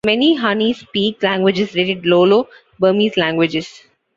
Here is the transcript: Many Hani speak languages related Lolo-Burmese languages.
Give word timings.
Many 0.03 0.35
Hani 0.35 0.73
speak 0.75 1.21
languages 1.21 1.75
related 1.75 2.07
Lolo-Burmese 2.07 3.17
languages. 3.17 3.83